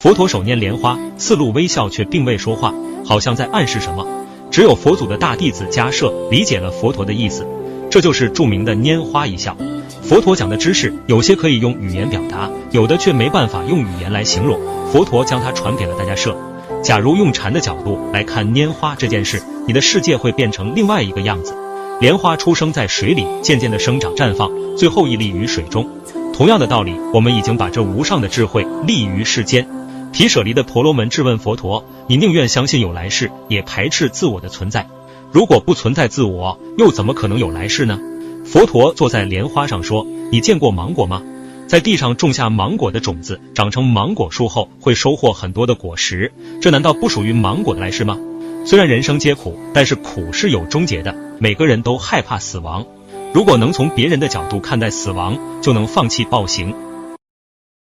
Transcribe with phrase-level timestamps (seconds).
[0.00, 2.72] 佛陀手拈莲花，四路微笑，却并未说话，
[3.04, 4.06] 好像在暗示什么。
[4.48, 7.44] 只有佛祖的大弟子迦摄理解了佛陀的意思，
[7.90, 9.56] 这就是著名的拈花一笑。
[10.00, 14.60] 佛陀讲的知识，有些可以用语言表达，有的却没办法用语言来形容。
[14.92, 16.36] 佛陀将它传给了大家摄。
[16.80, 21.56] 假如用禅的角度来看拈花这件事，你的世界会变成另外一个样子。
[22.00, 25.88] 莲花出生在水里，渐渐的生长绽放，最后屹立于水中。
[26.32, 29.66] 同样的道理，我们已经把这无上的智慧立于世间。
[30.12, 34.88] 提舍离的婆罗门质问佛陀：“你宁愿相信有来世，也排斥自我的存在。
[35.30, 38.00] 如果不存在自我，又怎么可能有来世呢？”
[38.44, 41.22] 佛陀坐在莲花上说：“你见过芒果吗？
[41.66, 46.32] 在地上种下芒果的种子，长成芒果树后，会收获很多的果实。
[46.62, 48.18] 这难道不属于芒果的来世吗？
[48.64, 51.14] 虽然人生皆苦，但是苦是有终结的。
[51.38, 52.86] 每个人都害怕死亡。
[53.34, 56.74] 如果能从别人的角度看待死亡，就能放弃暴行。”